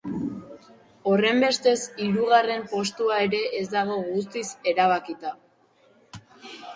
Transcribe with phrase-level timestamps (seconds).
[1.09, 4.43] Horrenbestez, hirugarren postua ere ez dago guztiz
[4.73, 5.35] erabakita.